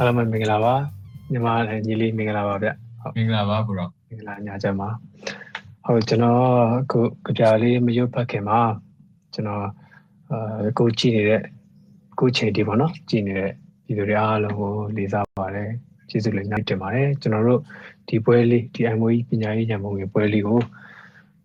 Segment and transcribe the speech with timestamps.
[0.00, 0.74] အားလုံးပဲမင်္ဂလာပါ
[1.32, 2.68] ညီမလည်းညီလေးမင်္ဂလာပါဗျ
[3.00, 4.88] ဟုတ်မင်္ဂလာပါကိုရောမင်္ဂလာညချမ်းပါ
[5.84, 6.42] ဟုတ်ကျွန်တော်
[6.80, 7.00] အခု
[7.38, 8.60] ကြပြလေးမရွတ်ဖတ်ခင်မှာ
[9.34, 9.64] ကျွန်တော်
[10.30, 11.42] အာကိုကြည့်နေတဲ့
[12.20, 13.50] ကိုချိန်ဒီပေါ့နော်ကြည့်နေတဲ့
[13.86, 15.70] ဒီလိုတွေအားလုံးကိုလေးစားပါတယ်
[16.10, 17.60] ကျေးဇူးလည်းညတင်ပါတယ်ကျွန်တော်တို့
[18.08, 20.60] ဒီပွဲလေးဒီ MOE ပညာရေးညံပုံငယ်ပွဲလေးကို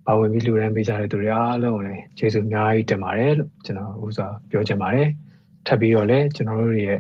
[0.06, 5.10] ပါဝင်ပြီးလူရန်ပေးကြတဲ့သူတွေအားလုံးကိုလည်းကျေးဇူးအများကြီးတင်ပါတယ်လို့ကျွန်တော်ဥစွာပြောချင်ပါတယ်
[5.68, 7.00] ထပ်ပြီးတော့လည်းကျွန်တော်တို့ရဲ့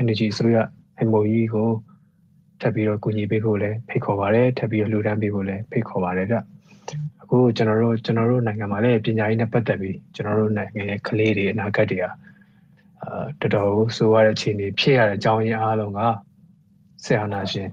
[0.00, 0.56] energy ဆိုရ
[1.08, 1.70] MOE ကို
[2.60, 6.36] ထပ်ပြီးတော့ကူညီပေးဖို့လည်းဖိတ်ခေါ်ပါတယ်ထပ်ပြီးတော့လှူဒန်းပေးဖို့လည်းဖိတ်ခေါ်ပါတယ်ဗျ
[7.22, 12.10] အခုကျွန်တော်တို့ကျွန်တော်တို့နိုင်ငံမှာလည်းပညာရေးနဲ့ပတ်သက်ပြီးကျွန်တော်တို့နိုင်ငံရဲ့ကလေးတွေအနာဂတ်တွေဟာ
[13.02, 16.00] အာတော်တော်ဆိုးရတဲ့အခြေအနေဖြစ်ရတဲ့အကြောင်းရင်းအားလုံးက
[17.04, 17.68] ဆရာနာရှင်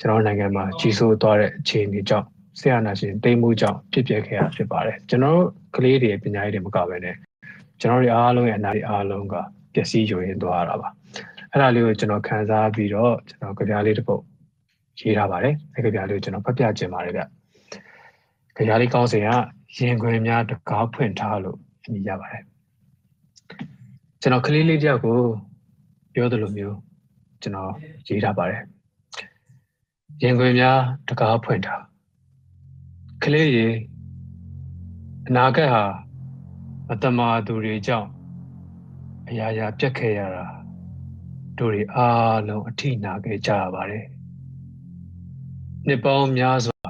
[0.00, 2.26] ကျွန်တော်နိုင်ငံမှာကြီးစိုးသွားတဲ့အခြေအနေကြောင့်
[2.60, 7.16] ဆရာနာရှင်တိမ်မှုကြောင့်ဖြစ်ပျက်ခဲ့ရဖြစ်ပါတယ်ကျွန်တော်တို့ကလေးတွေပညာရေးတွေမကဘဲနဲ့
[7.80, 9.34] ကျွန်တော်တို့အားလုံးရဲ့အနာဂတ်အားလုံးက
[9.74, 10.88] ပျက်စီးယိုယွင်းသွားတာပါ
[11.50, 14.22] အဲ့ဒါလေးကိုကျွန်တော်ခန်းစားပြီးတော့ကျွန်တော်ကြပြလေးတစ်ပုဒ်
[15.00, 17.22] ရေးထားပါတယ်အဲ့ကြပြလေးကိုကျွန်တော်ဖတ်ပြခြင်းပါတယ်ဗျ
[18.56, 19.28] ကြပြလေးကောင်းစဉ်က
[19.78, 22.42] ရင်ခွင်များတကားဖွင့်ထားလို့အမည်ရပါတယ်
[24.20, 25.18] ကျွန်တော်ကလေးလေးတယောက်ကို
[26.14, 26.76] ပြောသလိုမျိုး
[27.42, 27.72] ကျွန်တော်
[28.08, 28.62] ရေးထားပါတယ်
[30.22, 31.82] ရင်ခွင်များတကားဖွင့်ထား
[33.22, 33.68] ကလေးရေ
[35.28, 35.82] အနာဂတ်ဟာ
[36.88, 38.08] မတမာသူတွေကြောင့်
[39.28, 40.57] အရာရာပြက်ခဲ့ရတာ
[41.60, 44.06] တို့တွေအားလုံးအထိနာခဲ့ကြရပါတယ်။
[45.86, 46.88] နှစ်ပေါင်းများစွာ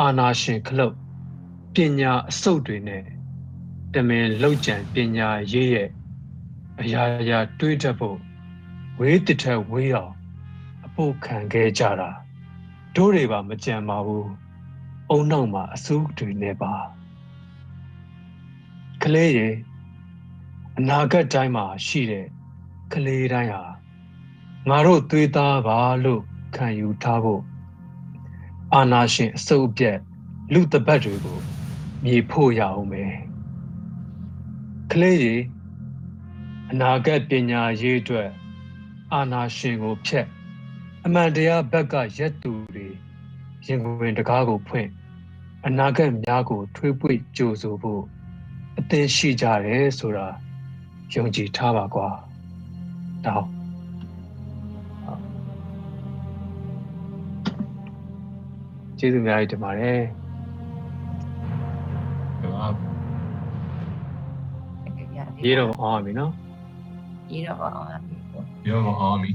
[0.00, 0.94] အာနာရှင်ခလုတ်
[1.74, 3.04] ပညာအစုပ်တွေနဲ့
[3.94, 5.88] တမင်လောက်ကြံပညာရေးရဲ့
[6.80, 8.18] အရာရာတွေးတတ်ဖို့
[8.98, 10.12] ဝေးတစ်ထက်ဝေးအောင်
[10.86, 12.10] အဖို့ခံခဲ့ကြတာ
[12.96, 14.26] တို့တွေပါမကြံပါဘူး။
[15.10, 16.74] အုံနောက်မှာအစိုးတွေနဲ့ပါ
[19.02, 19.48] ကလေးရေ
[20.78, 22.26] အနာဂတ်တိုင်းမှာရှိတဲ့
[22.92, 23.64] ကလေးတိုင်းဟာ
[24.68, 26.22] ငါတို့သွေးသားပါလို့
[26.56, 27.42] ခံယူထားဖို့
[28.74, 29.98] အာနာရှင်အစုပ်အပြက်
[30.52, 31.38] လူတပတ်တွေကို
[32.04, 33.04] မြေဖို့ရအောင်ပဲ
[34.90, 35.42] ကလေးကြီး
[36.70, 38.28] အနာဂတ်ပညာရေးအတွက်
[39.12, 40.26] အာနာရှင်ကိုဖျက်
[41.04, 42.86] အမှန်တရားဘက်ကရက်သူတွေ
[43.66, 44.88] ရင်ဝင်တကားကိုဖွင့်
[45.66, 48.02] အနာဂတ်များကိုထွေးပွေကြိုဆိုဖို့
[48.78, 50.28] အသင်ရှိကြတယ်ဆိုတာ
[51.12, 52.08] ယုံကြည်ထားပါကွာ
[53.26, 53.48] တောင်း
[58.98, 60.00] ကျေးဇူးများကြီးတင်ပါတယ်
[62.40, 62.66] ဟုတ်ပါ
[65.44, 66.32] ရေးတော့အောင်ပါ ပြီနော်
[67.32, 67.88] ရေးတော့ပါအောင်
[68.64, 69.30] ပြောမအောင်မီ